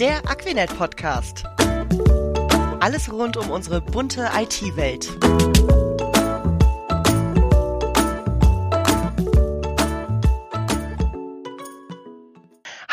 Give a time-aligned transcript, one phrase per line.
[0.00, 1.44] Der Aquinet Podcast.
[2.80, 5.10] Alles rund um unsere bunte IT-Welt.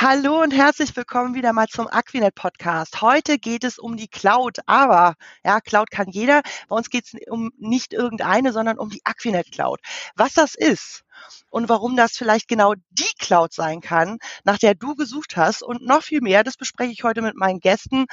[0.09, 3.01] Hallo und herzlich willkommen wieder mal zum Aquinet Podcast.
[3.01, 6.43] Heute geht es um die Cloud, aber ja, Cloud kann jeder.
[6.69, 9.81] Bei uns geht es um nicht irgendeine, sondern um die Aquinet Cloud.
[10.15, 11.03] Was das ist
[11.49, 15.85] und warum das vielleicht genau die Cloud sein kann, nach der du gesucht hast und
[15.85, 18.05] noch viel mehr, das bespreche ich heute mit meinen Gästen.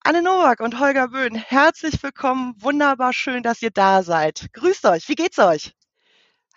[0.00, 2.54] Anne Nowak und Holger Böhn, herzlich willkommen.
[2.58, 4.48] Wunderbar schön, dass ihr da seid.
[4.54, 5.08] Grüßt euch.
[5.08, 5.75] Wie geht's euch?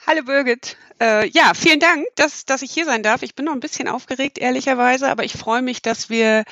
[0.08, 0.78] Hallo Birgit.
[1.02, 3.22] Äh, ja, vielen Dank, dass, dass ich hier sein darf.
[3.22, 6.46] Ich bin noch ein bisschen aufgeregt, ehrlicherweise, aber ich freue mich, dass wir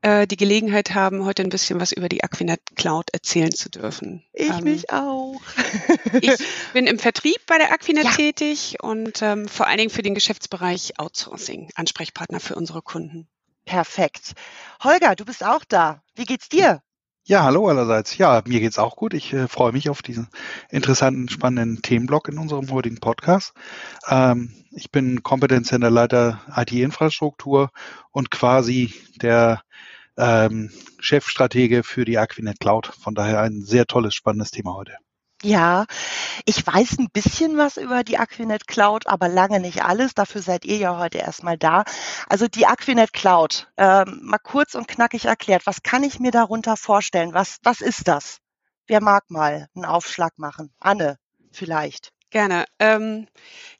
[0.00, 4.24] äh, die Gelegenheit haben, heute ein bisschen was über die Aquinet Cloud erzählen zu dürfen.
[4.32, 5.40] Ich ähm, mich auch.
[6.20, 6.32] ich
[6.72, 8.10] bin im Vertrieb bei der Aquinet ja.
[8.12, 13.28] tätig und ähm, vor allen Dingen für den Geschäftsbereich Outsourcing, Ansprechpartner für unsere Kunden.
[13.64, 14.32] Perfekt.
[14.82, 16.02] Holger, du bist auch da.
[16.14, 16.82] Wie geht's dir?
[17.28, 18.16] Ja, hallo allerseits.
[18.16, 19.12] Ja, mir geht's auch gut.
[19.12, 20.28] Ich äh, freue mich auf diesen
[20.70, 23.52] interessanten, spannenden Themenblock in unserem heutigen Podcast.
[24.08, 27.70] Ähm, ich bin Competence Center Leiter IT-Infrastruktur
[28.12, 29.60] und quasi der
[30.16, 30.70] ähm,
[31.00, 32.86] Chefstratege für die Aquinet Cloud.
[32.86, 34.96] Von daher ein sehr tolles, spannendes Thema heute.
[35.42, 35.86] Ja,
[36.46, 40.14] ich weiß ein bisschen was über die Aquinet Cloud, aber lange nicht alles.
[40.14, 41.84] Dafür seid ihr ja heute erstmal da.
[42.28, 46.76] Also die Aquinet Cloud, ähm, mal kurz und knackig erklärt, was kann ich mir darunter
[46.76, 47.34] vorstellen?
[47.34, 48.38] Was, was ist das?
[48.88, 50.72] Wer mag mal einen Aufschlag machen?
[50.80, 51.18] Anne,
[51.52, 52.12] vielleicht.
[52.30, 52.64] Gerne.
[52.80, 53.26] Ähm,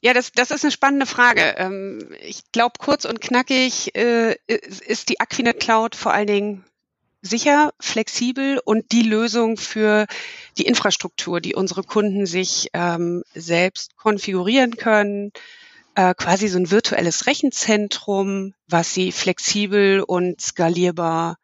[0.00, 1.56] ja, das, das ist eine spannende Frage.
[1.58, 6.64] Ähm, ich glaube, kurz und knackig äh, ist die Aquinet Cloud vor allen Dingen
[7.22, 10.06] sicher, flexibel und die Lösung für
[10.56, 15.32] die Infrastruktur, die unsere Kunden sich ähm, selbst konfigurieren können.
[15.94, 21.38] Äh, quasi so ein virtuelles Rechenzentrum, was sie flexibel und skalierbar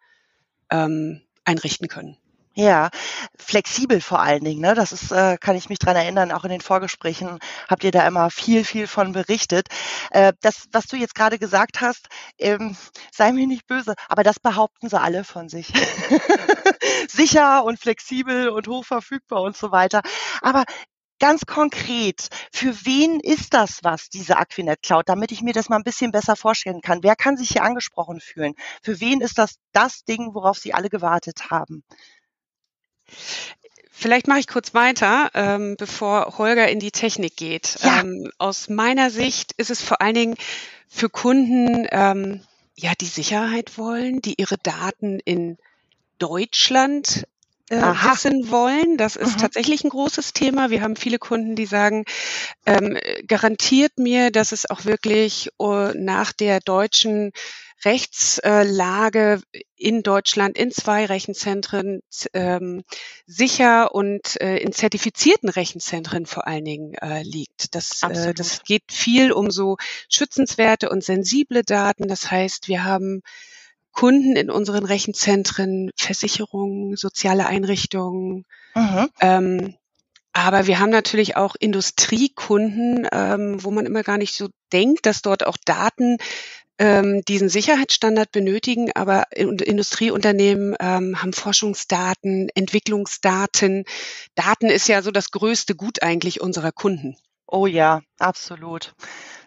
[0.71, 2.17] ähm, einrichten können.
[2.57, 2.91] Ja,
[3.37, 4.61] flexibel vor allen Dingen.
[4.61, 4.75] Ne?
[4.75, 8.07] Das ist, äh, kann ich mich dran erinnern, auch in den Vorgesprächen habt ihr da
[8.07, 9.67] immer viel, viel von berichtet.
[10.13, 12.07] Äh, das, was du jetzt gerade gesagt hast,
[12.39, 12.77] ähm,
[13.13, 15.73] sei mir nicht böse, aber das behaupten sie alle von sich.
[17.09, 20.03] Sicher und flexibel und hochverfügbar und so weiter.
[20.41, 20.63] Aber
[21.19, 25.77] ganz konkret, für wen ist das was, diese Aquinet Cloud, damit ich mir das mal
[25.77, 27.03] ein bisschen besser vorstellen kann?
[27.03, 28.55] Wer kann sich hier angesprochen fühlen?
[28.83, 31.83] Für wen ist das das Ding, worauf Sie alle gewartet haben?
[33.97, 37.79] Vielleicht mache ich kurz weiter, ähm, bevor Holger in die Technik geht.
[37.83, 38.01] Ja.
[38.01, 40.37] Ähm, aus meiner Sicht ist es vor allen Dingen
[40.89, 42.43] für Kunden, ähm,
[42.77, 45.59] ja, die Sicherheit wollen, die ihre Daten in
[46.19, 47.27] Deutschland
[47.71, 48.97] äh, wissen wollen.
[48.97, 49.41] Das ist mhm.
[49.41, 50.71] tatsächlich ein großes Thema.
[50.71, 52.05] Wir haben viele Kunden, die sagen,
[52.67, 57.33] ähm, garantiert mir, dass es auch wirklich uh, nach der deutschen
[57.85, 59.43] Rechtslage
[59.77, 62.01] in Deutschland in zwei Rechenzentren
[62.33, 62.83] ähm,
[63.27, 67.75] sicher und äh, in zertifizierten Rechenzentren vor allen Dingen äh, liegt.
[67.75, 69.77] Das, äh, das geht viel um so
[70.09, 72.09] schützenswerte und sensible Daten.
[72.09, 73.23] Das heißt, wir haben
[73.93, 78.45] Kunden in unseren Rechenzentren, Versicherungen, soziale Einrichtungen.
[78.75, 79.09] Mhm.
[79.21, 79.77] Ähm,
[80.33, 85.23] aber wir haben natürlich auch Industriekunden, ähm, wo man immer gar nicht so denkt, dass
[85.23, 86.19] dort auch Daten
[86.79, 93.85] ähm, diesen Sicherheitsstandard benötigen, aber Industrieunternehmen ähm, haben Forschungsdaten, Entwicklungsdaten.
[94.35, 97.17] Daten ist ja so das größte Gut eigentlich unserer Kunden.
[97.47, 98.95] Oh ja, absolut.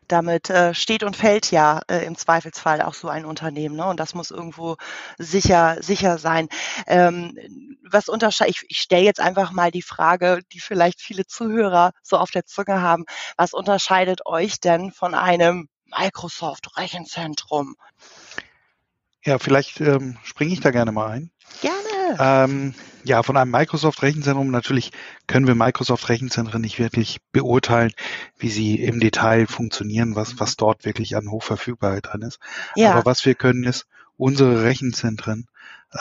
[0.08, 3.86] Damit äh, steht und fällt ja äh, im Zweifelsfall auch so ein Unternehmen, ne?
[3.88, 4.78] Und das muss irgendwo
[5.18, 6.48] sicher sicher sein.
[6.88, 7.38] Ähm,
[7.90, 8.56] was unterscheidet?
[8.56, 12.46] Ich, ich stelle jetzt einfach mal die Frage, die vielleicht viele Zuhörer so auf der
[12.46, 13.04] Zunge haben:
[13.36, 17.76] Was unterscheidet euch denn von einem Microsoft Rechenzentrum.
[19.24, 21.32] Ja, vielleicht ähm, springe ich da gerne mal ein.
[21.62, 22.18] Gerne.
[22.20, 24.92] Ähm, ja, von einem Microsoft Rechenzentrum natürlich
[25.28, 27.92] können wir Microsoft Rechenzentren nicht wirklich beurteilen,
[28.38, 32.40] wie sie im Detail funktionieren, was, was dort wirklich an Hochverfügbarkeit drin ist.
[32.76, 32.94] Ja.
[32.94, 33.86] Aber was wir können ist
[34.18, 35.48] unsere Rechenzentren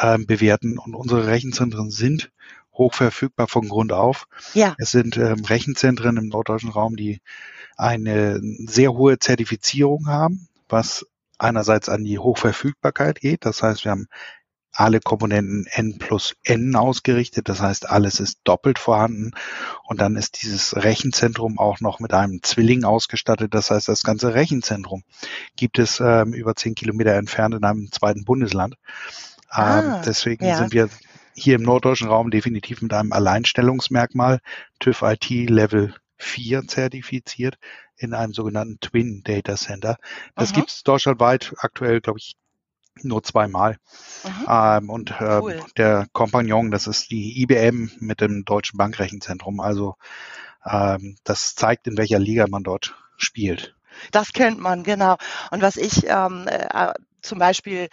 [0.00, 2.31] ähm, bewerten und unsere Rechenzentren sind
[2.76, 4.26] hochverfügbar von Grund auf.
[4.55, 4.75] Ja.
[4.78, 7.20] Es sind ähm, Rechenzentren im norddeutschen Raum, die
[7.76, 11.06] eine sehr hohe Zertifizierung haben, was
[11.38, 13.44] einerseits an die Hochverfügbarkeit geht.
[13.44, 14.06] Das heißt, wir haben
[14.76, 17.49] alle Komponenten n plus n ausgerichtet.
[17.49, 19.31] Das heißt, alles ist doppelt vorhanden.
[19.84, 23.55] Und dann ist dieses Rechenzentrum auch noch mit einem Zwilling ausgestattet.
[23.55, 25.02] Das heißt, das ganze Rechenzentrum
[25.56, 28.75] gibt es ähm, über zehn Kilometer entfernt in einem zweiten Bundesland.
[29.49, 30.58] Ah, ähm, deswegen ja.
[30.58, 30.90] sind wir
[31.37, 34.41] hier im norddeutschen Raum definitiv mit einem Alleinstellungsmerkmal
[34.81, 37.59] TÜV IT Level 4 zertifiziert
[37.97, 39.99] in einem sogenannten Twin Data Center.
[40.35, 42.37] Das gibt es deutschlandweit aktuell, glaube ich,
[43.03, 43.77] nur zweimal.
[44.49, 45.62] Ähm, und äh, cool.
[45.77, 49.61] der Kompagnon, das ist die IBM mit dem Deutschen Bankrechenzentrum.
[49.61, 49.97] Also
[50.65, 53.75] ähm, das zeigt, in welcher Liga man dort spielt.
[54.11, 55.17] Das kennt man, genau.
[55.50, 56.93] Und was ich ähm, äh,
[57.26, 57.88] zum Beispiel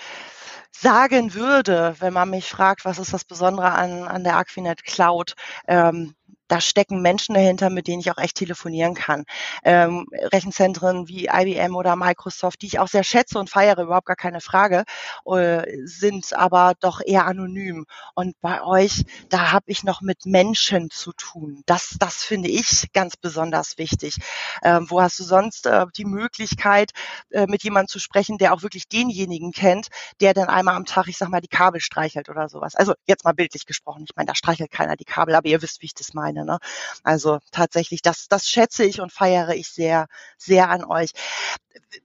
[0.71, 5.35] sagen würde, wenn man mich fragt, was ist das Besondere an, an der Aquinet Cloud,
[5.67, 6.15] ähm,
[6.53, 9.23] da stecken Menschen dahinter, mit denen ich auch echt telefonieren kann.
[9.63, 14.15] Ähm, Rechenzentren wie IBM oder Microsoft, die ich auch sehr schätze und feiere, überhaupt gar
[14.15, 14.83] keine Frage,
[15.25, 17.87] äh, sind aber doch eher anonym.
[18.13, 21.63] Und bei euch, da habe ich noch mit Menschen zu tun.
[21.65, 24.17] Das, das finde ich ganz besonders wichtig.
[24.61, 26.91] Ähm, wo hast du sonst äh, die Möglichkeit,
[27.31, 29.87] äh, mit jemandem zu sprechen, der auch wirklich denjenigen kennt,
[30.21, 32.75] der dann einmal am Tag, ich sag mal, die Kabel streichelt oder sowas.
[32.75, 34.03] Also jetzt mal bildlich gesprochen.
[34.07, 36.42] Ich meine, da streichelt keiner die Kabel, aber ihr wisst, wie ich das meine.
[36.45, 36.59] Ne?
[37.03, 40.07] Also tatsächlich, das, das schätze ich und feiere ich sehr,
[40.37, 41.11] sehr an euch.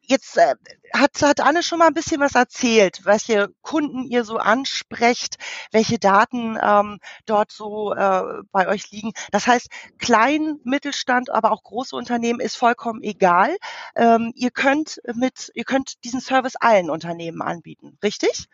[0.02, 0.54] Jetzt äh,
[0.94, 5.36] hat, hat Anne schon mal ein bisschen was erzählt, welche Kunden ihr so ansprecht,
[5.72, 9.12] welche Daten ähm, dort so äh, bei euch liegen.
[9.30, 9.68] Das heißt,
[9.98, 13.56] Klein, Mittelstand, aber auch große Unternehmen ist vollkommen egal.
[13.94, 18.48] Ähm, ihr könnt mit, ihr könnt diesen Service allen Unternehmen anbieten, richtig?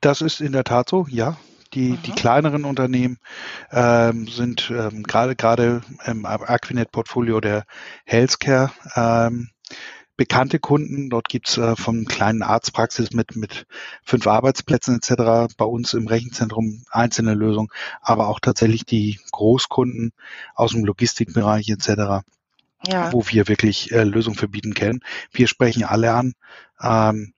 [0.00, 1.36] Das ist in der Tat so, ja.
[1.74, 2.02] Die, mhm.
[2.02, 3.18] die kleineren Unternehmen
[3.70, 7.64] ähm, sind ähm, gerade gerade im Aquinet-Portfolio der
[8.04, 9.50] Healthcare ähm,
[10.18, 11.08] bekannte Kunden.
[11.08, 13.66] Dort gibt's äh, von kleinen Arztpraxis mit, mit
[14.02, 15.54] fünf Arbeitsplätzen etc.
[15.56, 17.68] bei uns im Rechenzentrum einzelne Lösungen,
[18.02, 20.12] aber auch tatsächlich die Großkunden
[20.54, 22.26] aus dem Logistikbereich etc.
[22.86, 23.12] Ja.
[23.12, 25.00] wo wir wirklich äh, Lösungen für bieten können.
[25.32, 26.34] Wir sprechen alle an.
[26.80, 27.32] Ähm,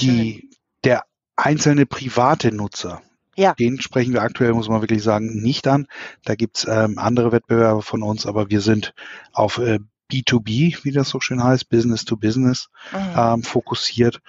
[0.00, 0.50] die,
[0.82, 1.04] der
[1.36, 3.02] einzelne private Nutzer,
[3.36, 3.54] ja.
[3.54, 5.86] Den sprechen wir aktuell, muss man wirklich sagen, nicht an.
[6.24, 8.94] Da gibt's ähm, andere Wettbewerber von uns, aber wir sind
[9.32, 9.78] auf äh,
[10.10, 13.14] B2B, wie das so schön heißt, Business to Business, mhm.
[13.16, 14.20] ähm, fokussiert.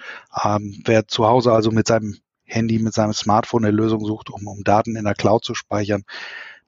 [0.44, 4.46] Ähm, wer zu Hause also mit seinem Handy, mit seinem Smartphone eine Lösung sucht, um,
[4.46, 6.04] um Daten in der Cloud zu speichern,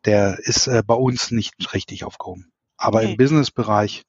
[0.04, 2.52] der ist äh, bei uns nicht richtig aufgehoben.
[2.76, 3.10] Aber okay.
[3.10, 4.04] im Business-Bereich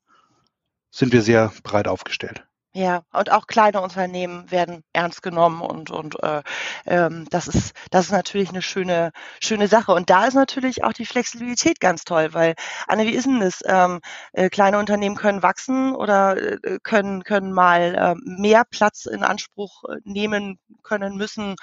[0.91, 2.45] sind wir sehr breit aufgestellt.
[2.73, 6.41] Ja, und auch kleine Unternehmen werden ernst genommen und und äh,
[6.85, 10.93] ähm, das ist das ist natürlich eine schöne schöne Sache und da ist natürlich auch
[10.93, 12.55] die Flexibilität ganz toll, weil
[12.87, 13.59] Anne, wie ist denn das?
[13.65, 13.99] Ähm,
[14.31, 19.83] äh, kleine Unternehmen können wachsen oder äh, können können mal äh, mehr Platz in Anspruch
[19.89, 21.55] äh, nehmen können müssen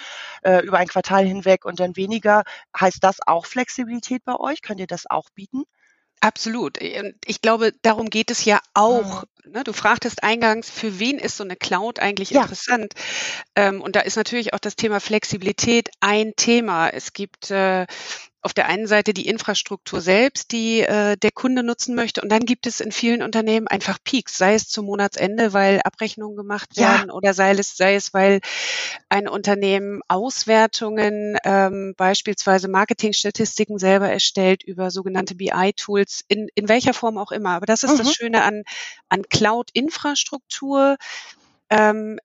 [0.42, 2.42] äh, über ein Quartal hinweg und dann weniger.
[2.78, 4.60] Heißt das auch Flexibilität bei euch?
[4.60, 5.64] Könnt ihr das auch bieten?
[6.20, 6.78] Absolut.
[7.24, 9.22] Ich glaube, darum geht es ja auch.
[9.22, 9.52] Mhm.
[9.52, 9.64] Ne?
[9.64, 12.42] Du fragtest eingangs, für wen ist so eine Cloud eigentlich ja.
[12.42, 12.92] interessant?
[13.54, 16.90] Ähm, und da ist natürlich auch das Thema Flexibilität ein Thema.
[16.90, 17.86] Es gibt äh,
[18.40, 22.22] auf der einen Seite die Infrastruktur selbst, die äh, der Kunde nutzen möchte.
[22.22, 26.36] Und dann gibt es in vielen Unternehmen einfach Peaks, sei es zum Monatsende, weil Abrechnungen
[26.36, 27.14] gemacht werden ja.
[27.14, 28.40] oder sei es, sei es, weil
[29.08, 37.18] ein Unternehmen Auswertungen, ähm, beispielsweise Marketingstatistiken selber erstellt über sogenannte BI-Tools, in, in welcher Form
[37.18, 37.50] auch immer.
[37.50, 37.98] Aber das ist mhm.
[37.98, 38.62] das Schöne an,
[39.08, 40.96] an Cloud-Infrastruktur.
[41.70, 42.18] Ähm,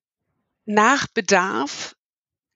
[0.65, 1.95] nach Bedarf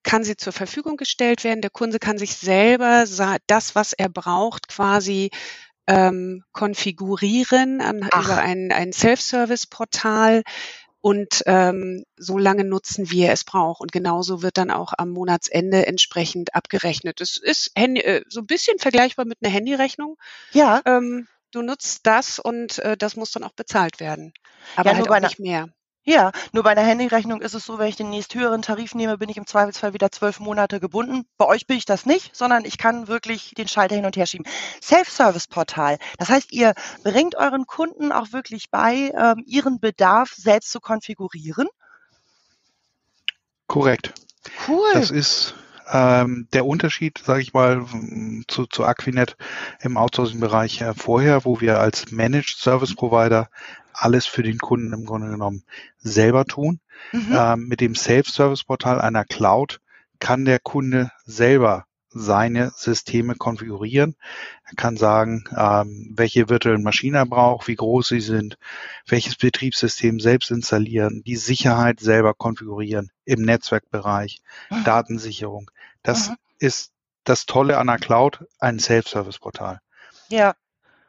[0.08, 1.62] kann sie zur Verfügung gestellt werden.
[1.62, 3.04] Der Kunde kann sich selber
[3.46, 5.32] das, was er braucht, quasi
[5.86, 10.44] ähm, konfigurieren an, über ein, ein Self-Service-Portal
[11.02, 13.82] und ähm, so lange nutzen, wie er es braucht.
[13.82, 17.20] Und genauso wird dann auch am Monatsende entsprechend abgerechnet.
[17.20, 20.18] Das ist Handy, äh, so ein bisschen vergleichbar mit einer Handyrechnung.
[20.54, 20.82] Ja.
[20.86, 24.32] Ähm, du nutzt das und äh, das muss dann auch bezahlt werden.
[24.78, 25.68] Aber ja, halt auch nicht mehr.
[26.10, 29.18] Ja, nur bei einer Handyrechnung ist es so, wenn ich den nächst höheren Tarif nehme,
[29.18, 31.26] bin ich im Zweifelsfall wieder zwölf Monate gebunden.
[31.38, 34.26] Bei euch bin ich das nicht, sondern ich kann wirklich den Schalter hin und her
[34.26, 34.48] schieben.
[34.82, 35.98] Self-Service-Portal.
[36.18, 41.68] Das heißt, ihr bringt euren Kunden auch wirklich bei, ähm, ihren Bedarf selbst zu konfigurieren?
[43.68, 44.14] Korrekt.
[44.66, 44.88] Cool.
[44.94, 45.56] Das ist
[45.92, 47.86] ähm, der Unterschied, sage ich mal,
[48.48, 49.38] zu, zu Aquinet
[49.82, 53.50] im Outsourcing-Bereich äh, vorher, wo wir als Managed Service Provider
[53.94, 55.64] alles für den Kunden im Grunde genommen
[55.98, 56.80] selber tun.
[57.12, 57.36] Mhm.
[57.36, 59.80] Ähm, mit dem Self-Service-Portal einer Cloud
[60.20, 64.16] kann der Kunde selber seine Systeme konfigurieren.
[64.66, 68.58] Er kann sagen, ähm, welche virtuellen Maschinen er braucht, wie groß sie sind,
[69.08, 74.84] welches Betriebssystem selbst installieren, die Sicherheit selber konfigurieren im Netzwerkbereich, mhm.
[74.84, 75.70] Datensicherung.
[76.04, 76.36] Das mhm.
[76.60, 76.92] ist
[77.24, 79.82] das Tolle an der Cloud, ein Self-Service-Portal.
[80.30, 80.56] Ja,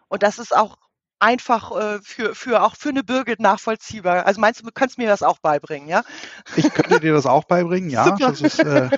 [0.09, 0.77] und das ist auch
[1.21, 4.27] einfach äh, für, für auch für eine Bürger nachvollziehbar.
[4.27, 6.05] Also meinst du, du kannst mir das auch beibringen, ja?
[6.57, 8.05] Ich könnte dir das auch beibringen, ja.
[8.17, 8.19] Super.
[8.19, 8.91] Das ist äh,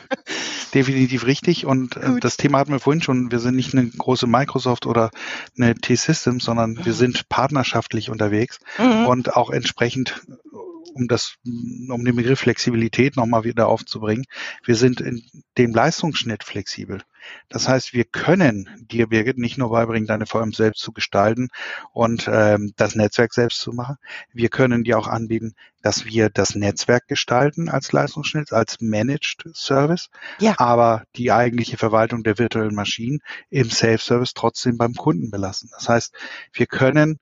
[0.71, 1.67] definitiv richtig.
[1.67, 3.31] Und äh, das Thema hatten wir vorhin schon.
[3.31, 5.11] Wir sind nicht eine große Microsoft oder
[5.57, 6.85] eine T-Systems, sondern mhm.
[6.85, 9.07] wir sind partnerschaftlich unterwegs mhm.
[9.07, 10.23] und auch entsprechend
[10.95, 14.25] um das, um den Begriff Flexibilität nochmal wieder aufzubringen,
[14.65, 15.23] wir sind in
[15.57, 17.03] dem Leistungsschnitt flexibel.
[17.49, 21.49] Das heißt, wir können dir, Birgit, nicht nur beibringen, deine VM selbst zu gestalten
[21.93, 23.97] und ähm, das Netzwerk selbst zu machen.
[24.33, 30.11] Wir können dir auch anbieten, dass wir das Netzwerk gestalten als Leistungsschnitt, als Managed Service,
[30.39, 30.55] ja.
[30.59, 35.71] aber die eigentliche Verwaltung der virtuellen Maschinen im Self-Service trotzdem beim Kunden belassen.
[35.73, 36.15] Das heißt,
[36.53, 37.19] wir können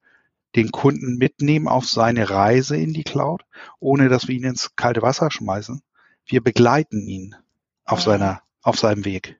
[0.57, 3.45] den Kunden mitnehmen auf seine Reise in die Cloud,
[3.81, 5.83] ohne dass wir ihn ins kalte Wasser schmeißen.
[6.26, 7.37] Wir begleiten ihn
[7.85, 8.05] auf ja.
[8.05, 9.38] seiner, auf seinem Weg.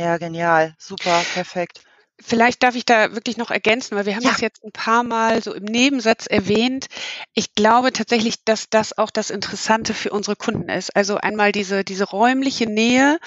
[0.00, 0.74] Ja, genial.
[0.78, 1.82] Super, perfekt.
[2.22, 4.30] Vielleicht darf ich da wirklich noch ergänzen, weil wir haben ja.
[4.30, 6.86] das jetzt ein paar Mal so im Nebensatz erwähnt.
[7.34, 10.96] Ich glaube tatsächlich, dass das auch das Interessante für unsere Kunden ist.
[10.96, 13.18] Also einmal diese, diese räumliche Nähe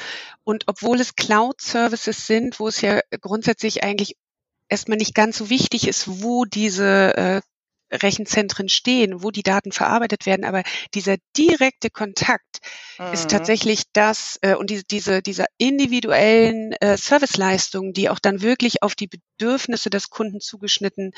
[0.44, 4.16] und obwohl es Cloud-Services sind, wo es ja grundsätzlich eigentlich
[4.68, 7.42] erstmal nicht ganz so wichtig ist, wo diese äh,
[8.02, 12.60] Rechenzentren stehen, wo die Daten verarbeitet werden, aber dieser direkte Kontakt
[12.98, 13.14] mhm.
[13.14, 18.84] ist tatsächlich das äh, und diese, diese, diese individuellen äh, Serviceleistungen, die auch dann wirklich
[18.84, 21.12] auf die Bedürfnisse des Kunden zugeschnitten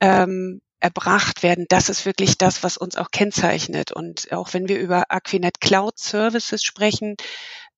[0.00, 3.92] ähm, erbracht werden, das ist wirklich das, was uns auch kennzeichnet.
[3.92, 7.16] Und auch wenn wir über Aquinet Cloud Services sprechen,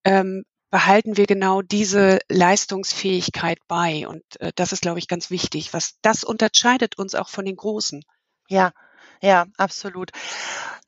[0.04, 4.06] ähm, behalten wir genau diese Leistungsfähigkeit bei.
[4.06, 5.72] Und äh, das ist, glaube ich, ganz wichtig.
[5.72, 8.04] Was das unterscheidet uns auch von den Großen.
[8.50, 8.72] Ja,
[9.22, 10.10] ja, absolut.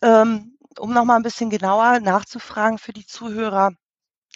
[0.03, 3.73] Ähm, um noch mal ein bisschen genauer nachzufragen für die Zuhörer,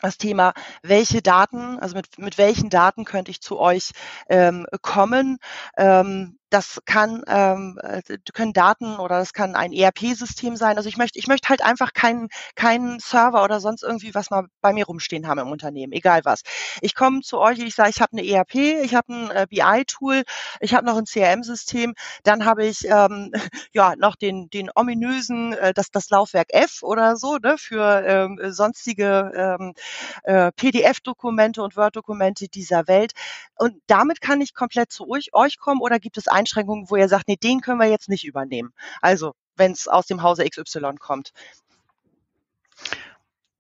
[0.03, 3.93] das Thema, welche Daten, also mit, mit welchen Daten könnte ich zu euch
[4.29, 5.39] ähm, kommen?
[5.79, 10.77] Ähm, das kann ähm, äh, können Daten oder das kann ein ERP-System sein.
[10.77, 14.47] Also ich möchte ich möchte halt einfach keinen keinen Server oder sonst irgendwie was mal
[14.61, 16.43] bei mir rumstehen haben im Unternehmen, egal was.
[16.83, 20.23] Ich komme zu euch, ich sage, ich habe eine ERP, ich habe ein äh, BI-Tool,
[20.61, 23.33] ich habe noch ein CRM-System, dann habe ich ähm,
[23.73, 28.39] ja noch den den ominösen äh, das das Laufwerk F oder so ne, für ähm,
[28.53, 29.75] sonstige ähm,
[30.25, 33.13] äh, PDF-Dokumente und Word-Dokumente dieser Welt.
[33.57, 37.09] Und damit kann ich komplett zu euch, euch kommen oder gibt es Einschränkungen, wo ihr
[37.09, 38.73] sagt, nee, den können wir jetzt nicht übernehmen?
[39.01, 41.33] Also, wenn es aus dem Hause XY kommt.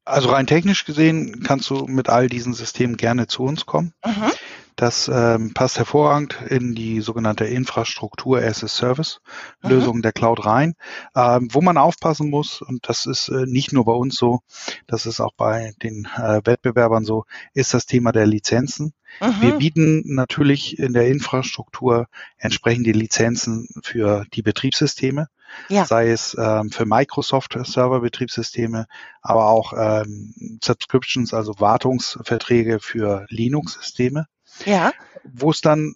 [0.04, 3.92] Also rein technisch gesehen kannst du mit all diesen Systemen gerne zu uns kommen.
[4.04, 4.30] Mhm.
[4.76, 9.21] Das ähm, passt hervorragend in die sogenannte Infrastruktur as a Service
[9.62, 10.02] Lösung mhm.
[10.02, 10.75] der Cloud rein.
[11.14, 14.40] Ähm, wo man aufpassen muss, und das ist äh, nicht nur bei uns so,
[14.87, 18.92] das ist auch bei den äh, Wettbewerbern so, ist das Thema der Lizenzen.
[19.23, 19.40] Mhm.
[19.40, 22.06] Wir bieten natürlich in der Infrastruktur
[22.37, 25.28] entsprechende Lizenzen für die Betriebssysteme,
[25.71, 25.87] ja.
[25.87, 28.87] sei es ähm, für Microsoft Server Betriebssysteme,
[29.23, 34.26] aber auch ähm, Subscriptions, also Wartungsverträge für Linux-Systeme.
[34.65, 34.93] Ja.
[35.25, 35.95] Wo es dann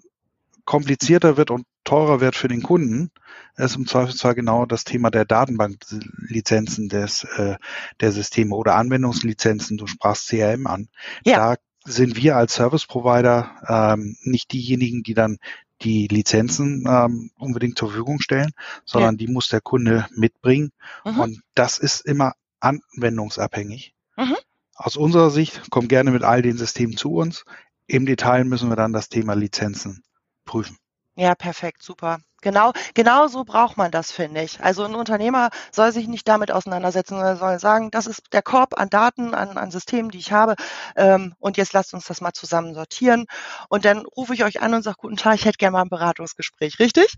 [0.65, 3.11] komplizierter wird und teurer wird für den Kunden,
[3.57, 7.57] ist im Zweifelsfall genau das Thema der Datenbanklizenzen des, äh,
[8.01, 9.77] der Systeme oder Anwendungslizenzen.
[9.77, 10.89] Du sprachst CRM an.
[11.25, 11.37] Ja.
[11.37, 15.39] Da sind wir als Service Provider ähm, nicht diejenigen, die dann
[15.83, 18.53] die Lizenzen ähm, unbedingt zur Verfügung stellen,
[18.85, 19.19] sondern ja.
[19.19, 20.73] die muss der Kunde mitbringen.
[21.05, 21.21] Mhm.
[21.21, 23.95] Und das ist immer anwendungsabhängig.
[24.17, 24.37] Mhm.
[24.75, 27.45] Aus unserer Sicht kommt gerne mit all den Systemen zu uns.
[27.91, 30.05] Im Detail müssen wir dann das Thema Lizenzen
[30.45, 30.77] prüfen.
[31.17, 32.21] Ja, perfekt, super.
[32.41, 34.63] Genau, genau so braucht man das, finde ich.
[34.63, 38.79] Also ein Unternehmer soll sich nicht damit auseinandersetzen, sondern soll sagen, das ist der Korb
[38.79, 40.55] an Daten, an, an Systemen, die ich habe.
[40.95, 43.27] Ähm, und jetzt lasst uns das mal zusammen sortieren.
[43.69, 45.89] Und dann rufe ich euch an und sage, guten Tag, ich hätte gerne mal ein
[45.89, 47.17] Beratungsgespräch, richtig?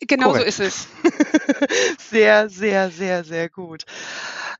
[0.00, 0.52] Genau Correct.
[0.52, 0.88] so ist es.
[2.10, 3.84] sehr, sehr, sehr, sehr gut.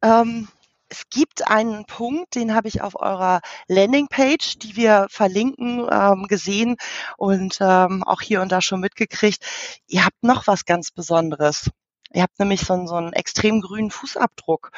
[0.00, 0.49] Ähm,
[0.88, 6.76] es gibt einen Punkt, den habe ich auf eurer Landingpage, die wir verlinken, ähm, gesehen
[7.16, 9.45] und ähm, auch hier und da schon mitgekriegt.
[9.87, 11.71] Ihr habt noch was ganz Besonderes.
[12.15, 14.71] Ihr habt nämlich so einen, so einen extrem grünen Fußabdruck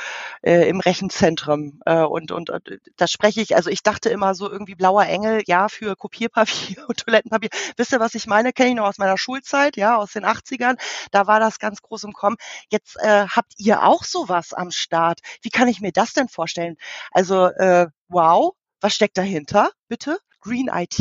[0.42, 1.80] äh, im Rechenzentrum.
[1.86, 5.42] Äh, und, und, und das spreche ich, also ich dachte immer so irgendwie blauer Engel,
[5.46, 7.50] ja, für Kopierpapier und Toilettenpapier.
[7.76, 8.52] Wisst ihr, was ich meine?
[8.52, 10.76] Kenne ich noch aus meiner Schulzeit, ja, aus den 80ern.
[11.12, 12.36] Da war das ganz groß im Kommen.
[12.68, 15.20] Jetzt äh, habt ihr auch sowas am Start.
[15.42, 16.76] Wie kann ich mir das denn vorstellen?
[17.12, 20.18] Also, äh, wow, was steckt dahinter, bitte?
[20.40, 20.98] Green IT?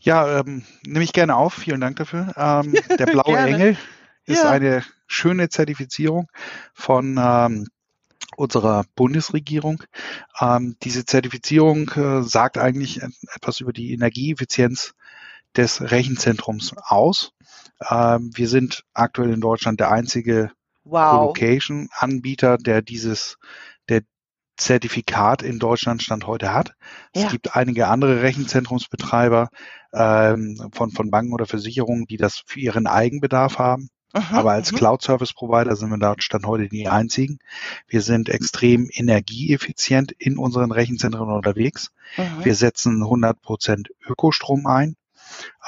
[0.00, 1.54] Ja, ähm, nehme ich gerne auf.
[1.54, 2.32] Vielen Dank dafür.
[2.36, 3.76] Ähm, der blaue Engel
[4.26, 4.50] ist ja.
[4.50, 6.28] eine schöne Zertifizierung
[6.74, 7.66] von ähm,
[8.36, 9.82] unserer Bundesregierung.
[10.40, 13.00] Ähm, diese Zertifizierung äh, sagt eigentlich
[13.34, 14.94] etwas über die Energieeffizienz
[15.56, 17.32] des Rechenzentrums aus.
[17.88, 20.50] Ähm, wir sind aktuell in Deutschland der einzige
[20.84, 21.26] wow.
[21.26, 23.38] Location-Anbieter, der dieses,
[23.88, 24.02] der
[24.56, 26.74] Zertifikat in Deutschland Stand heute hat.
[27.14, 27.26] Ja.
[27.26, 29.50] Es gibt einige andere Rechenzentrumsbetreiber
[29.92, 33.88] ähm, von, von Banken oder Versicherungen, die das für ihren Eigenbedarf haben.
[34.16, 34.76] Mhm, Aber als mhm.
[34.76, 37.38] Cloud Service Provider sind wir da Stand heute die einzigen.
[37.86, 41.90] Wir sind extrem energieeffizient in unseren Rechenzentren unterwegs.
[42.16, 42.44] Mhm.
[42.44, 44.96] Wir setzen 100 Prozent Ökostrom ein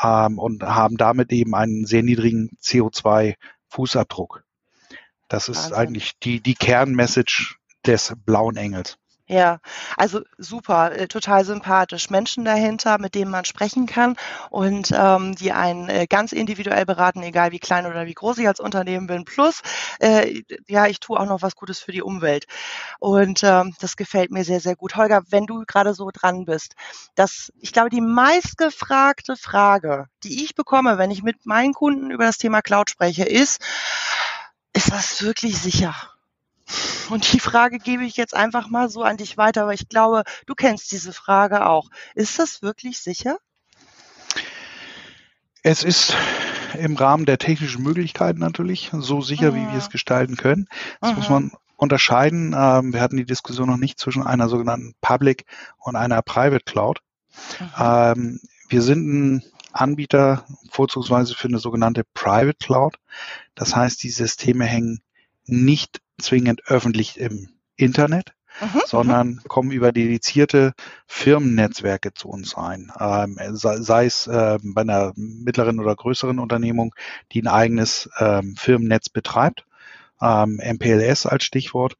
[0.02, 4.40] ähm, und haben damit eben einen sehr niedrigen CO2-Fußabdruck.
[5.28, 5.76] Das ist Wahnsinn.
[5.76, 8.98] eigentlich die, die Kernmessage des blauen Engels.
[9.30, 9.60] Ja,
[9.98, 12.08] also super, äh, total sympathisch.
[12.08, 14.16] Menschen dahinter, mit denen man sprechen kann
[14.48, 18.48] und ähm, die einen äh, ganz individuell beraten, egal wie klein oder wie groß ich
[18.48, 19.26] als Unternehmen bin.
[19.26, 19.60] Plus,
[20.00, 22.46] äh, ja, ich tue auch noch was Gutes für die Umwelt.
[23.00, 24.96] Und ähm, das gefällt mir sehr, sehr gut.
[24.96, 26.74] Holger, wenn du gerade so dran bist,
[27.14, 32.24] dass ich glaube, die meistgefragte Frage, die ich bekomme, wenn ich mit meinen Kunden über
[32.24, 33.60] das Thema Cloud spreche, ist,
[34.72, 35.94] ist das wirklich sicher?
[37.08, 40.24] Und die Frage gebe ich jetzt einfach mal so an dich weiter, aber ich glaube,
[40.46, 41.88] du kennst diese Frage auch.
[42.14, 43.38] Ist das wirklich sicher?
[45.62, 46.14] Es ist
[46.78, 50.68] im Rahmen der technischen Möglichkeiten natürlich so sicher, wie wir es gestalten können.
[51.00, 52.54] Das muss man unterscheiden.
[52.56, 55.46] Ähm, wir hatten die Diskussion noch nicht zwischen einer sogenannten Public
[55.78, 57.00] und einer Private Cloud.
[57.78, 62.96] Ähm, wir sind ein Anbieter vorzugsweise für eine sogenannte Private Cloud.
[63.54, 65.00] Das heißt, die Systeme hängen
[65.46, 70.74] nicht zwingend öffentlich im Internet, mhm, mhm, sondern kommen über dedizierte
[71.06, 72.92] Firmennetzwerke zu uns rein.
[72.98, 76.94] Ähm, sei, sei, es äh, bei einer mittleren oder größeren Unternehmung,
[77.32, 79.64] die ein eigenes ähm, Firmennetz betreibt,
[80.20, 81.96] ähm, MPLS als Stichwort.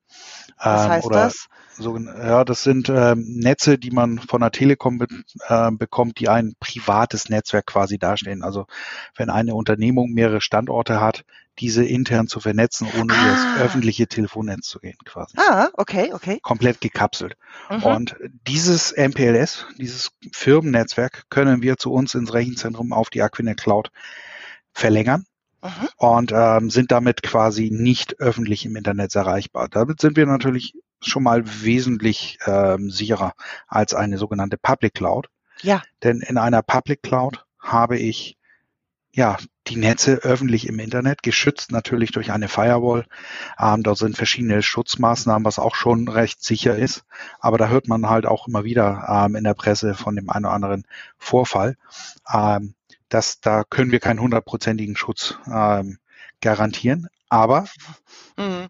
[0.58, 1.48] Was ähm, heißt oder das?
[1.80, 5.06] So, ja, das sind ähm, Netze, die man von der Telekom be
[5.46, 8.42] äh, bekommt, die ein privates Netzwerk quasi darstellen.
[8.42, 8.66] Also
[9.14, 11.24] wenn eine Unternehmung mehrere Standorte hat,
[11.60, 13.54] diese intern zu vernetzen, ohne ah.
[13.56, 15.36] das öffentliche Telefonnetz zu gehen, quasi.
[15.38, 16.38] Ah, okay, okay.
[16.42, 17.36] Komplett gekapselt.
[17.70, 17.82] Mhm.
[17.82, 23.90] Und dieses MPLS, dieses Firmennetzwerk, können wir zu uns ins Rechenzentrum auf die Aquinet Cloud
[24.72, 25.26] verlängern.
[25.62, 25.88] Mhm.
[25.96, 29.68] Und ähm, sind damit quasi nicht öffentlich im Internet erreichbar.
[29.68, 33.32] Damit sind wir natürlich schon mal wesentlich ähm, sicherer
[33.66, 35.28] als eine sogenannte Public Cloud.
[35.62, 35.82] Ja.
[36.02, 38.38] Denn in einer Public Cloud habe ich
[39.18, 43.04] ja, die Netze öffentlich im Internet, geschützt natürlich durch eine Firewall.
[43.58, 47.04] Ähm, dort sind verschiedene Schutzmaßnahmen, was auch schon recht sicher ist.
[47.40, 50.44] Aber da hört man halt auch immer wieder ähm, in der Presse von dem einen
[50.44, 50.84] oder anderen
[51.18, 51.76] Vorfall.
[52.32, 52.74] Ähm,
[53.08, 55.98] dass da können wir keinen hundertprozentigen Schutz ähm,
[56.40, 57.08] garantieren.
[57.28, 57.66] Aber
[58.36, 58.68] mhm.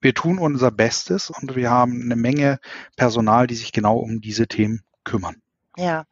[0.00, 2.58] wir tun unser Bestes und wir haben eine Menge
[2.96, 5.36] Personal, die sich genau um diese Themen kümmern.
[5.76, 6.04] Ja,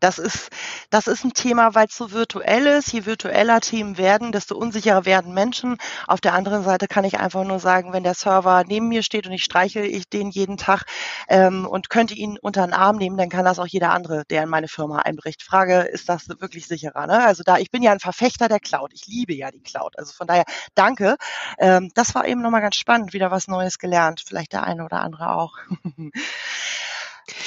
[0.00, 0.50] das ist,
[0.90, 2.92] das ist ein Thema, weil es so virtuell ist.
[2.92, 5.76] Je virtueller Themen werden, desto unsicherer werden Menschen.
[6.06, 9.26] Auf der anderen Seite kann ich einfach nur sagen, wenn der Server neben mir steht
[9.26, 10.84] und ich streichel ich den jeden Tag
[11.28, 14.42] ähm, und könnte ihn unter den Arm nehmen, dann kann das auch jeder andere, der
[14.42, 15.42] in meine Firma einbricht.
[15.42, 17.06] Frage, ist das wirklich sicherer?
[17.06, 17.24] Ne?
[17.24, 18.92] Also da, ich bin ja ein Verfechter der Cloud.
[18.94, 19.98] Ich liebe ja die Cloud.
[19.98, 21.16] Also von daher, danke.
[21.58, 24.22] Ähm, das war eben nochmal ganz spannend, wieder was Neues gelernt.
[24.26, 25.58] Vielleicht der eine oder andere auch.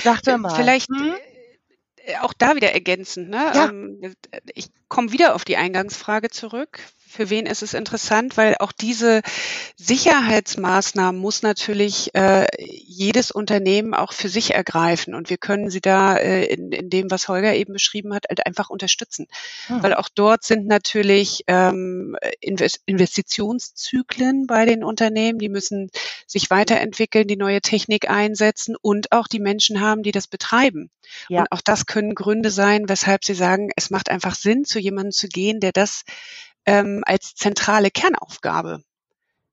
[0.04, 0.56] Sag doch mal.
[0.56, 1.16] Vielleicht hm?
[2.22, 3.30] Auch da wieder ergänzend.
[3.30, 3.52] Ne?
[3.54, 3.70] Ja.
[3.70, 4.16] Ähm,
[4.54, 9.22] ich komme wieder auf die Eingangsfrage zurück für wen ist es interessant, weil auch diese
[9.78, 16.18] Sicherheitsmaßnahmen muss natürlich äh, jedes Unternehmen auch für sich ergreifen und wir können sie da
[16.18, 19.28] äh, in, in dem, was Holger eben beschrieben hat, halt einfach unterstützen,
[19.68, 19.84] hm.
[19.84, 25.90] weil auch dort sind natürlich ähm, Investitionszyklen bei den Unternehmen, die müssen
[26.26, 30.90] sich weiterentwickeln, die neue Technik einsetzen und auch die Menschen haben, die das betreiben.
[31.30, 31.42] Ja.
[31.42, 35.12] Und auch das können Gründe sein, weshalb sie sagen, es macht einfach Sinn, zu jemandem
[35.12, 36.04] zu gehen, der das
[36.68, 38.84] ähm, als zentrale Kernaufgabe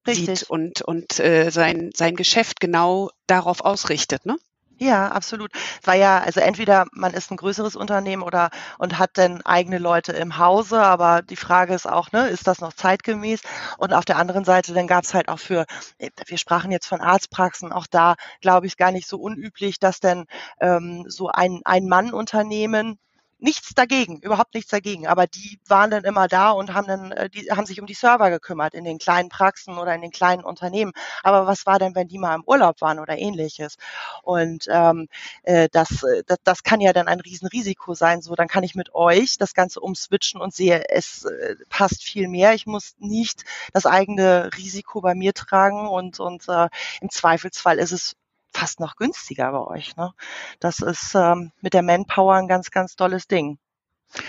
[0.07, 0.41] Richtig.
[0.41, 4.27] sieht und, und äh, sein, sein Geschäft genau darauf ausrichtet.
[4.27, 4.37] Ne?
[4.79, 5.53] Ja, absolut.
[5.81, 9.79] Es war ja, also entweder man ist ein größeres Unternehmen oder und hat dann eigene
[9.79, 13.41] Leute im Hause, aber die Frage ist auch, ne, ist das noch zeitgemäß?
[13.79, 15.65] Und auf der anderen Seite, dann gab es halt auch für,
[15.99, 20.27] wir sprachen jetzt von Arztpraxen, auch da glaube ich gar nicht so unüblich, dass denn
[20.61, 22.99] ähm, so ein Ein-Mann-Unternehmen
[23.39, 25.07] nichts dagegen, überhaupt nichts dagegen.
[25.07, 27.95] Aber die waren dann immer da und haben dann, äh, die haben sich um die
[27.95, 30.93] Server gekümmert in den kleinen Praxen oder in den kleinen Unternehmen.
[31.23, 33.77] Aber was war denn, wenn die mal im Urlaub waren oder ähnliches?
[34.23, 35.09] Und ähm,
[35.43, 38.23] äh, das, äh, das, das kann ja dann ein Riesenrisiko sein.
[38.23, 42.29] So, dann kann ich mit euch das Ganze umswitchen und sehe, es äh, passt viel
[42.29, 42.55] mehr.
[42.55, 46.69] Ich muss nicht das eigene Risiko bei mir tragen und, und äh,
[47.01, 48.17] im Zweifelsfall ist es
[48.55, 49.97] fast noch günstiger bei euch.
[49.97, 50.13] Ne?
[50.61, 53.59] Das ist ähm, mit der Manpower ein ganz, ganz tolles Ding.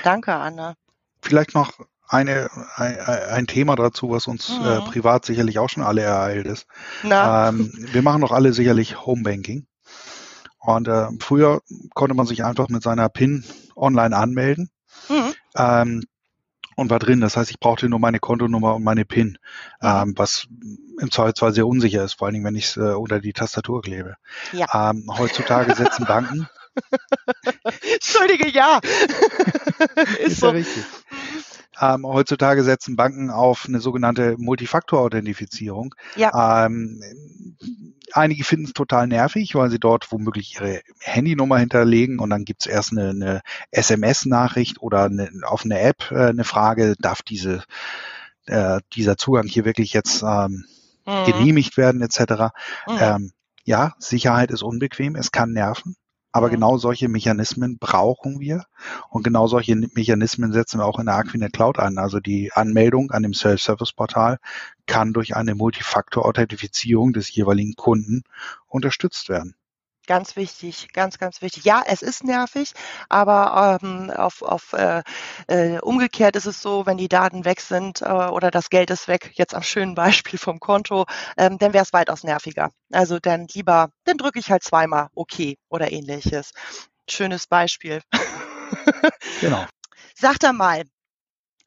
[0.03, 0.75] Danke, Anne.
[1.21, 1.73] Vielleicht noch
[2.07, 4.65] eine, ein, ein Thema dazu, was uns äh, mhm.
[4.65, 6.67] äh, privat sicherlich auch schon alle ereilt ist.
[7.03, 9.67] Ähm, wir machen doch alle sicherlich Homebanking.
[10.59, 11.61] Und äh, früher
[11.93, 13.43] konnte man sich einfach mit seiner PIN
[13.75, 14.69] online anmelden.
[15.09, 15.33] Mhm.
[15.55, 16.03] Ähm,
[16.75, 17.21] und war drin.
[17.21, 19.37] Das heißt, ich brauchte nur meine Kontonummer und meine PIN,
[19.81, 20.47] ähm, was
[20.99, 23.81] im Zweifelsfall sehr unsicher ist, vor allen Dingen, wenn ich es äh, unter die Tastatur
[23.81, 24.15] klebe.
[24.51, 24.91] Ja.
[24.91, 26.47] Ähm, heutzutage setzen Banken.
[27.93, 28.79] Entschuldige, ja.
[30.19, 30.47] ist, ist so.
[30.47, 30.83] ja richtig.
[31.79, 35.95] Ähm, heutzutage setzen Banken auf eine sogenannte Multifaktor-Authentifizierung.
[36.15, 36.65] Ja.
[36.65, 37.01] Ähm,
[38.13, 42.65] einige finden es total nervig, weil sie dort womöglich ihre Handynummer hinterlegen und dann gibt
[42.65, 47.63] es erst eine, eine SMS-Nachricht oder eine, auf eine App äh, eine Frage, darf diese,
[48.45, 50.65] äh, dieser Zugang hier wirklich jetzt ähm,
[51.05, 51.25] mhm.
[51.25, 52.53] genehmigt werden etc.
[52.87, 52.97] Mhm.
[52.99, 53.31] Ähm,
[53.63, 55.95] ja, Sicherheit ist unbequem, es kann nerven.
[56.35, 58.65] Aber genau solche Mechanismen brauchen wir
[59.09, 61.97] und genau solche Mechanismen setzen wir auch in der Aquinet Cloud an.
[61.97, 64.39] Also die Anmeldung an dem Self-Service-Portal
[64.85, 68.23] kann durch eine Multifaktor-Authentifizierung des jeweiligen Kunden
[68.67, 69.55] unterstützt werden.
[70.07, 71.63] Ganz wichtig, ganz, ganz wichtig.
[71.65, 72.73] Ja, es ist nervig,
[73.09, 75.01] aber ähm, auf, auf äh,
[75.47, 79.07] äh, umgekehrt ist es so, wenn die Daten weg sind äh, oder das Geld ist
[79.07, 81.05] weg, jetzt am schönen Beispiel vom Konto,
[81.37, 82.69] ähm, dann wäre es weitaus nerviger.
[82.91, 86.51] Also dann lieber, dann drücke ich halt zweimal okay oder ähnliches.
[87.09, 88.01] Schönes Beispiel.
[89.39, 89.65] Genau.
[90.15, 90.83] Sagt er mal,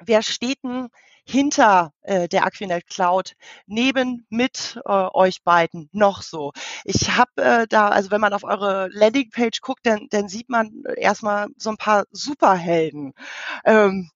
[0.00, 0.88] wer steht denn
[1.28, 3.34] hinter äh, der Aquinet Cloud
[3.66, 6.52] neben mit äh, euch beiden noch so.
[6.84, 10.84] Ich habe äh, da, also wenn man auf eure Landingpage guckt, dann, dann sieht man
[10.96, 13.12] erstmal so ein paar Superhelden.
[13.64, 14.10] Ähm,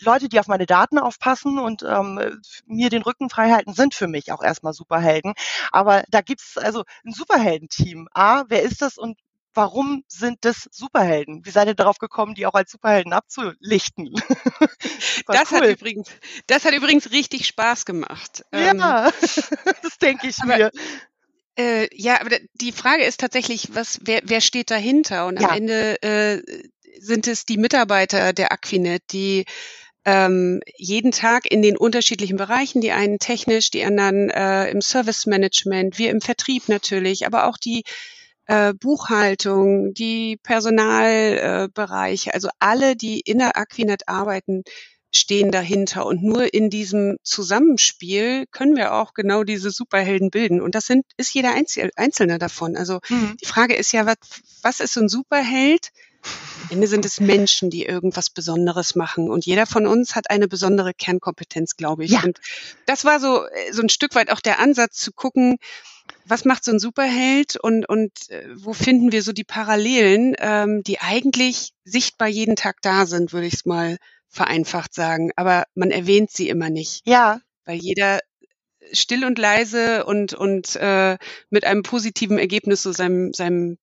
[0.00, 4.06] Leute, die auf meine Daten aufpassen und ähm, mir den Rücken frei halten, sind für
[4.06, 5.34] mich auch erstmal Superhelden.
[5.72, 8.08] Aber da gibt's also ein Superheldenteam.
[8.12, 9.18] A, wer ist das und
[9.58, 11.44] warum sind das Superhelden?
[11.44, 14.14] Wie seid ihr darauf gekommen, die auch als Superhelden abzulichten?
[15.26, 15.58] das, cool.
[15.58, 16.08] hat übrigens,
[16.46, 18.44] das hat übrigens richtig Spaß gemacht.
[18.52, 18.78] Ja, ähm,
[19.82, 20.70] das denke ich aber, mir.
[21.58, 25.26] Äh, ja, aber die Frage ist tatsächlich, was, wer, wer steht dahinter?
[25.26, 25.48] Und ja.
[25.48, 26.40] am Ende äh,
[27.00, 29.44] sind es die Mitarbeiter der Aquinet, die
[30.04, 35.26] ähm, jeden Tag in den unterschiedlichen Bereichen, die einen technisch, die anderen äh, im Service
[35.26, 37.82] Management, wir im Vertrieb natürlich, aber auch die
[38.48, 44.64] äh, Buchhaltung, die Personalbereiche, äh, also alle, die in der Aquinet arbeiten,
[45.12, 46.06] stehen dahinter.
[46.06, 50.60] Und nur in diesem Zusammenspiel können wir auch genau diese Superhelden bilden.
[50.60, 52.76] Und das sind, ist jeder Einzel Einzelne davon.
[52.76, 53.36] Also mhm.
[53.40, 54.16] die Frage ist ja, was,
[54.62, 55.90] was ist so ein Superheld?
[56.64, 59.30] Am Ende sind es Menschen, die irgendwas Besonderes machen.
[59.30, 62.12] Und jeder von uns hat eine besondere Kernkompetenz, glaube ich.
[62.12, 62.22] Ja.
[62.22, 62.40] Und
[62.86, 65.58] das war so, äh, so ein Stück weit auch der Ansatz zu gucken,
[66.24, 70.82] was macht so ein Superheld und, und äh, wo finden wir so die Parallelen, ähm,
[70.82, 73.96] die eigentlich sichtbar jeden Tag da sind, würde ich es mal
[74.28, 75.30] vereinfacht sagen.
[75.36, 77.06] Aber man erwähnt sie immer nicht.
[77.06, 77.40] Ja.
[77.64, 78.20] Weil jeder
[78.92, 81.18] still und leise und, und äh,
[81.50, 83.78] mit einem positiven Ergebnis so seinem, seinem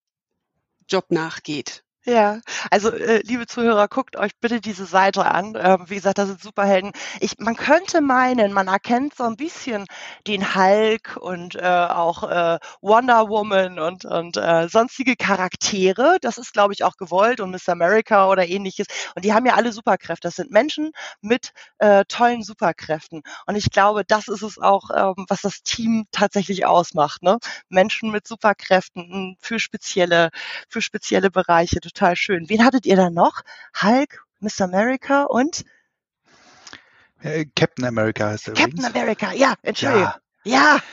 [0.88, 1.82] Job nachgeht.
[2.08, 2.40] Ja,
[2.70, 5.54] also äh, liebe Zuhörer, guckt euch bitte diese Seite an.
[5.60, 6.92] Ähm, wie gesagt, das sind Superhelden.
[7.18, 9.86] Ich, man könnte meinen, man erkennt so ein bisschen
[10.28, 16.18] den Hulk und äh, auch äh, Wonder Woman und, und äh, sonstige Charaktere.
[16.20, 18.86] Das ist, glaube ich, auch gewollt und Miss America oder ähnliches.
[19.16, 20.28] Und die haben ja alle Superkräfte.
[20.28, 20.92] Das sind Menschen
[21.22, 23.22] mit äh, tollen Superkräften.
[23.46, 27.22] Und ich glaube, das ist es auch, ähm, was das Team tatsächlich ausmacht.
[27.24, 27.38] Ne?
[27.68, 30.30] Menschen mit Superkräften für spezielle,
[30.68, 32.48] für spezielle Bereiche total schön.
[32.48, 33.42] Wen hattet ihr da noch?
[33.82, 34.62] Hulk, Mr.
[34.62, 35.64] America und?
[37.56, 38.94] Captain America heißt er Captain übrigens.
[38.94, 40.12] America, ja, Entschuldigung.
[40.44, 40.74] Ja.
[40.74, 40.78] ja.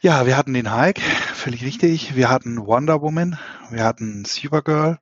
[0.00, 2.14] Ja, wir hatten den Hulk, völlig richtig.
[2.14, 3.38] Wir hatten Wonder Woman,
[3.70, 4.98] wir hatten Supergirl,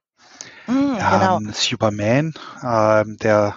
[0.68, 1.02] mm, wir genau.
[1.02, 3.56] haben Superman, äh, der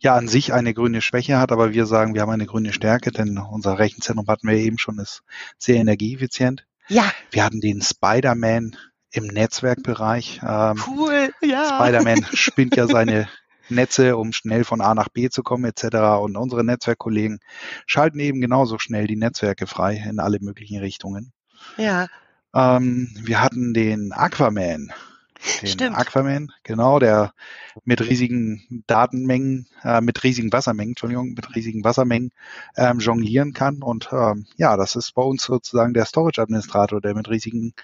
[0.00, 3.10] ja an sich eine grüne Schwäche hat, aber wir sagen, wir haben eine grüne Stärke,
[3.10, 5.22] denn unser Rechenzentrum hatten wir eben schon, ist
[5.56, 6.66] sehr energieeffizient.
[6.88, 7.10] Ja.
[7.30, 8.76] Wir hatten den Spider-Man,
[9.12, 10.40] im Netzwerkbereich.
[10.46, 11.76] Ähm, cool, ja.
[11.76, 13.28] Spider-Man spinnt ja seine
[13.68, 16.20] Netze, um schnell von A nach B zu kommen etc.
[16.20, 17.38] Und unsere Netzwerkkollegen
[17.86, 21.32] schalten eben genauso schnell die Netzwerke frei in alle möglichen Richtungen.
[21.76, 22.08] Ja.
[22.54, 24.92] Ähm, wir hatten den Aquaman.
[25.60, 25.98] Den Stimmt.
[25.98, 27.34] Aquaman, genau, der
[27.84, 32.30] mit riesigen Datenmengen, äh, mit riesigen Wassermengen, Entschuldigung, mit riesigen Wassermengen
[32.76, 33.82] ähm, jonglieren kann.
[33.82, 37.74] Und ähm, ja, das ist bei uns sozusagen der Storage-Administrator, der mit riesigen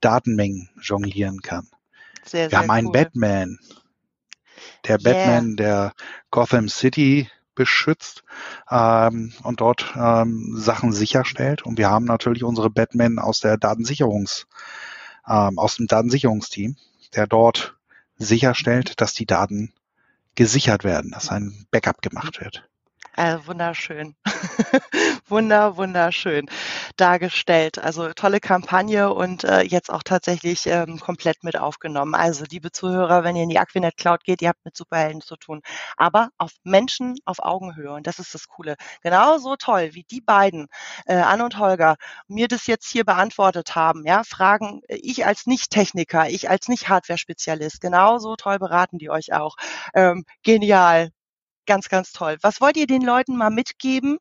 [0.00, 1.68] Datenmengen jonglieren kann.
[2.24, 2.92] Sehr, Wir sehr haben einen cool.
[2.92, 3.58] Batman.
[4.86, 5.12] Der yeah.
[5.12, 5.92] Batman, der
[6.30, 8.22] Gotham City beschützt
[8.70, 11.62] ähm, und dort ähm, Sachen sicherstellt.
[11.62, 14.46] Und wir haben natürlich unsere Batman aus der Datensicherungs,
[15.28, 16.76] ähm, aus dem Datensicherungsteam,
[17.14, 17.76] der dort
[18.16, 19.72] sicherstellt, dass die Daten
[20.34, 22.67] gesichert werden, dass ein Backup gemacht wird.
[23.18, 24.14] Also wunderschön.
[25.26, 26.46] Wunder, wunderschön
[26.96, 27.78] dargestellt.
[27.78, 32.14] Also tolle Kampagne und äh, jetzt auch tatsächlich ähm, komplett mit aufgenommen.
[32.14, 35.34] Also liebe Zuhörer, wenn ihr in die Aquinet Cloud geht, ihr habt mit Superhelden zu
[35.36, 35.62] tun.
[35.96, 37.92] Aber auf Menschen auf Augenhöhe.
[37.92, 38.76] Und das ist das Coole.
[39.02, 40.68] Genauso toll, wie die beiden,
[41.06, 41.96] äh, Anne und Holger,
[42.28, 44.04] mir das jetzt hier beantwortet haben.
[44.06, 49.56] Ja, Fragen, äh, ich als Nicht-Techniker, ich als Nicht-Hardware-Spezialist, genauso toll beraten die euch auch.
[49.94, 51.10] Ähm, genial
[51.68, 52.36] ganz, ganz toll.
[52.42, 54.18] Was wollt ihr den Leuten mal mitgeben?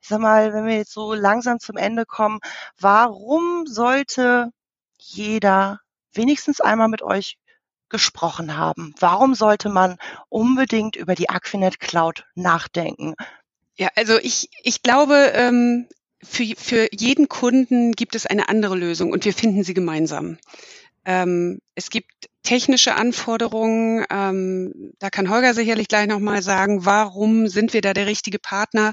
[0.00, 2.40] Ich sag mal, wenn wir jetzt so langsam zum Ende kommen,
[2.80, 4.50] warum sollte
[4.98, 5.80] jeder
[6.14, 7.36] wenigstens einmal mit euch
[7.90, 8.94] gesprochen haben?
[8.98, 9.98] Warum sollte man
[10.30, 13.14] unbedingt über die Aquinet Cloud nachdenken?
[13.76, 15.88] Ja, also ich, ich glaube, ähm,
[16.22, 20.38] für, für jeden Kunden gibt es eine andere Lösung und wir finden sie gemeinsam.
[21.04, 24.04] Ähm, es gibt technische Anforderungen.
[24.10, 28.92] Ähm, da kann Holger sicherlich gleich nochmal sagen, warum sind wir da der richtige Partner.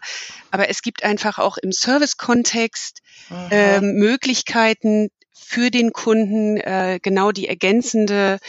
[0.52, 3.02] Aber es gibt einfach auch im Service-Kontext
[3.50, 8.40] äh, Möglichkeiten für den Kunden äh, genau die ergänzende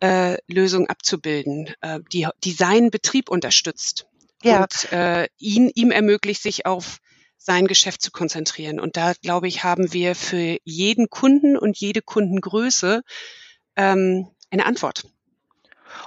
[0.00, 4.06] äh, Lösung abzubilden, äh, die, die seinen Betrieb unterstützt
[4.42, 4.62] ja.
[4.62, 6.98] und äh, ihn, ihm ermöglicht, sich auf
[7.46, 8.80] sein Geschäft zu konzentrieren.
[8.80, 13.02] Und da, glaube ich, haben wir für jeden Kunden und jede Kundengröße
[13.76, 15.04] ähm, eine Antwort.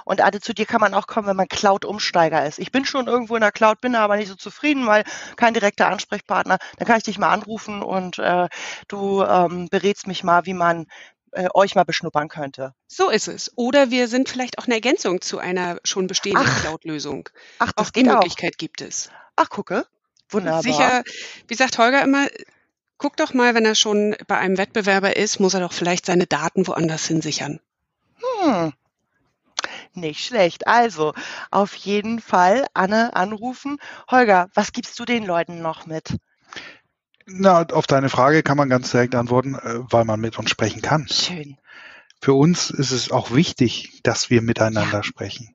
[0.04, 2.58] Und Ade, zu dir kann man auch kommen, wenn man Cloud-Umsteiger ist.
[2.58, 5.04] Ich bin schon irgendwo in der Cloud, bin aber nicht so zufrieden, weil
[5.36, 6.58] kein direkter Ansprechpartner.
[6.76, 8.48] Dann kann ich dich mal anrufen und äh,
[8.86, 10.86] du ähm, berätst mich mal, wie man
[11.32, 12.74] äh, euch mal beschnuppern könnte.
[12.86, 13.50] So ist es.
[13.56, 17.30] Oder wir sind vielleicht auch eine Ergänzung zu einer schon bestehenden Cloud-Lösung.
[17.58, 18.58] Ach, das auch die Möglichkeit auch.
[18.58, 19.10] gibt es.
[19.36, 19.86] Ach, gucke.
[20.30, 20.62] Wunderbar.
[20.62, 21.02] Sicher,
[21.48, 22.28] wie sagt Holger immer,
[22.98, 26.26] guck doch mal, wenn er schon bei einem Wettbewerber ist, muss er doch vielleicht seine
[26.26, 27.60] Daten woanders hin sichern.
[28.42, 28.72] Hm.
[29.94, 30.66] Nicht schlecht.
[30.66, 31.14] Also,
[31.50, 33.78] auf jeden Fall Anne anrufen.
[34.10, 36.16] Holger, was gibst du den Leuten noch mit?
[37.26, 40.82] Na, auf deine Frage kann man ganz direkt antworten, äh, weil man mit uns sprechen
[40.82, 41.06] kann.
[41.08, 41.56] Schön.
[42.20, 45.02] Für uns ist es auch wichtig, dass wir miteinander ja.
[45.02, 45.54] sprechen.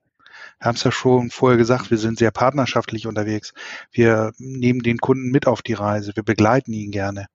[0.59, 3.53] Haben es ja schon vorher gesagt, wir sind sehr partnerschaftlich unterwegs.
[3.91, 7.27] Wir nehmen den Kunden mit auf die Reise, wir begleiten ihn gerne.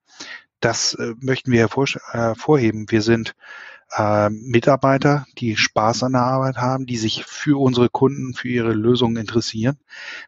[0.59, 1.67] Das äh, möchten wir
[2.11, 2.85] hervorheben.
[2.89, 3.35] Wir sind
[3.95, 8.73] äh, Mitarbeiter, die Spaß an der Arbeit haben, die sich für unsere Kunden, für ihre
[8.73, 9.77] Lösungen interessieren.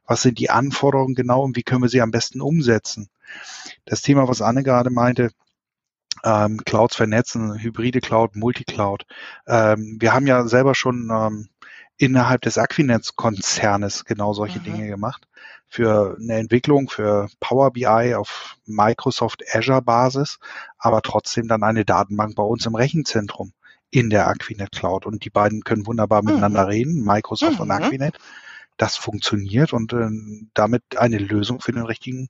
[0.06, 3.10] Was sind die Anforderungen genau und wie können wir sie am besten umsetzen?
[3.86, 5.32] Das Thema, was Anne gerade meinte,
[6.24, 9.06] ähm, Clouds vernetzen, hybride Cloud, Multicloud.
[9.48, 11.50] Ähm, wir haben ja selber schon ähm,
[11.98, 14.64] innerhalb des Aquinet-Konzernes genau solche mhm.
[14.64, 15.28] Dinge gemacht.
[15.68, 20.38] Für eine Entwicklung, für Power BI auf Microsoft Azure Basis,
[20.78, 23.54] aber trotzdem dann eine Datenbank bei uns im Rechenzentrum
[23.90, 25.06] in der Aquinet Cloud.
[25.06, 26.30] Und die beiden können wunderbar mhm.
[26.30, 27.62] miteinander reden, Microsoft mhm.
[27.62, 28.18] und Aquinet.
[28.78, 30.10] Das funktioniert und äh,
[30.54, 32.30] damit eine Lösung für den richtigen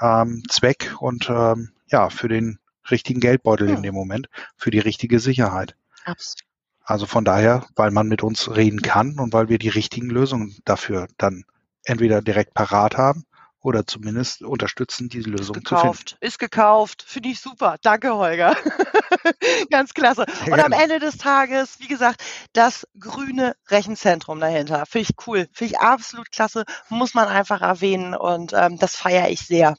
[0.00, 2.58] ähm, Zweck und ähm, ja, für den
[2.90, 5.76] richtigen Geldbeutel in dem Moment, für die richtige Sicherheit.
[6.04, 6.47] Absolut.
[6.88, 10.56] Also von daher, weil man mit uns reden kann und weil wir die richtigen Lösungen
[10.64, 11.44] dafür dann
[11.84, 13.26] entweder direkt parat haben
[13.60, 16.26] oder zumindest unterstützen, diese Lösung gekauft, zu finden.
[16.26, 17.76] Ist gekauft, finde ich super.
[17.82, 18.56] Danke, Holger.
[19.70, 20.24] Ganz klasse.
[20.42, 22.24] Sehr und am Ende des Tages, wie gesagt,
[22.54, 24.86] das grüne Rechenzentrum dahinter.
[24.86, 29.28] Finde ich cool, finde ich absolut klasse, muss man einfach erwähnen und ähm, das feiere
[29.28, 29.76] ich sehr.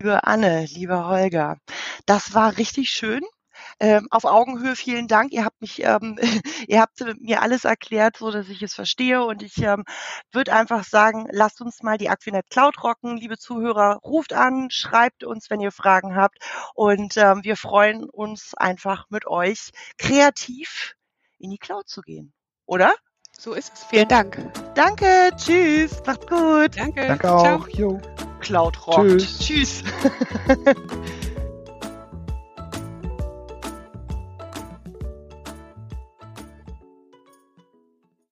[0.00, 1.58] Liebe Anne, lieber Holger,
[2.04, 3.22] das war richtig schön
[3.80, 5.32] ähm, auf Augenhöhe vielen Dank.
[5.32, 6.18] Ihr habt mich, ähm,
[6.68, 9.24] ihr habt mir alles erklärt, so dass ich es verstehe.
[9.24, 9.84] Und ich ähm,
[10.32, 13.98] würde einfach sagen, lasst uns mal die Aquinet Cloud rocken, liebe Zuhörer.
[14.04, 16.38] Ruft an, schreibt uns, wenn ihr Fragen habt.
[16.74, 20.94] Und ähm, wir freuen uns einfach mit euch kreativ
[21.38, 22.34] in die Cloud zu gehen.
[22.66, 22.94] Oder?
[23.38, 23.84] So ist es.
[23.84, 24.38] Vielen Dank.
[24.74, 25.30] Danke.
[25.36, 26.02] Tschüss.
[26.04, 26.76] Macht's gut.
[26.76, 27.06] Danke.
[27.06, 27.66] Danke auch.
[27.68, 27.98] Jo.
[28.40, 29.18] Cloud rockt.
[29.18, 29.38] Tschüss.
[29.38, 29.84] tschüss.